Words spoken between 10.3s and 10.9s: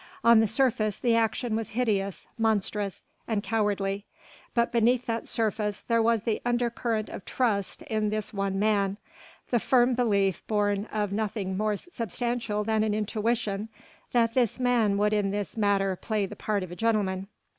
born